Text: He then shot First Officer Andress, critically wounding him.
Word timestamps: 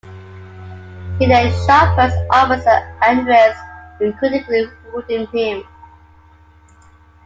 He 1.19 1.27
then 1.27 1.51
shot 1.67 1.95
First 1.95 2.17
Officer 2.31 2.91
Andress, 3.03 3.53
critically 4.17 4.65
wounding 4.91 5.27
him. 5.27 5.63